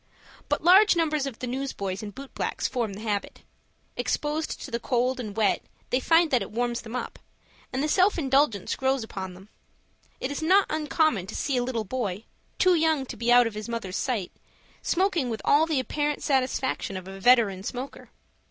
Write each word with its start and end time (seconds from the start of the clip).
But 0.49 0.63
large 0.63 0.95
numbers 0.95 1.27
of 1.27 1.37
the 1.37 1.45
newsboys 1.45 2.01
and 2.01 2.15
boot 2.15 2.33
blacks 2.33 2.67
form 2.67 2.93
the 2.93 3.01
habit. 3.01 3.43
Exposed 3.95 4.59
to 4.63 4.71
the 4.71 4.79
cold 4.79 5.19
and 5.19 5.37
wet 5.37 5.61
they 5.91 5.99
find 5.99 6.31
that 6.31 6.41
it 6.41 6.49
warms 6.49 6.81
them 6.81 6.95
up, 6.95 7.19
and 7.71 7.83
the 7.83 7.87
self 7.87 8.17
indulgence 8.17 8.75
grows 8.75 9.03
upon 9.03 9.35
them. 9.35 9.49
It 10.19 10.31
is 10.31 10.41
not 10.41 10.65
uncommon 10.71 11.27
to 11.27 11.35
see 11.35 11.55
a 11.55 11.63
little 11.63 11.83
boy, 11.85 12.23
too 12.57 12.73
young 12.73 13.05
to 13.05 13.15
be 13.15 13.31
out 13.31 13.45
of 13.45 13.53
his 13.53 13.69
mother's 13.69 13.95
sight, 13.95 14.31
smoking 14.81 15.29
with 15.29 15.43
all 15.45 15.67
the 15.67 15.79
apparent 15.79 16.23
satisfaction 16.23 16.97
of 16.97 17.07
a 17.07 17.19
veteran 17.19 17.61
smoker. 17.61 18.09